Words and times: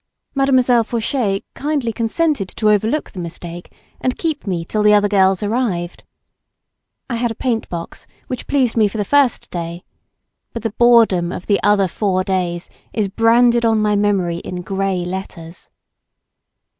Mademoiselle 0.33 0.83
Fauchet 0.83 1.43
kindly 1.53 1.93
consented 1.93 2.49
to 2.49 2.71
overlook 2.71 3.11
the 3.11 3.19
mistake 3.19 3.71
and 3.99 4.17
keep 4.17 4.47
me 4.47 4.65
till 4.65 4.81
the 4.81 4.95
other 4.95 5.07
girls 5.07 5.43
arrived. 5.43 6.03
I 7.07 7.17
had 7.17 7.29
a 7.29 7.35
paintbox 7.35 8.07
which 8.25 8.47
pleased 8.47 8.75
me 8.75 8.87
for 8.87 8.97
the 8.97 9.05
first 9.05 9.51
day, 9.51 9.83
but 10.53 10.63
the 10.63 10.71
boredom 10.71 11.31
of 11.31 11.45
the 11.45 11.61
other 11.61 11.87
four 11.87 12.23
days 12.23 12.67
is 12.91 13.09
branded 13.09 13.63
on 13.63 13.77
my 13.79 13.95
memory 13.95 14.37
in 14.37 14.63
grey 14.63 15.05
letters. 15.05 15.69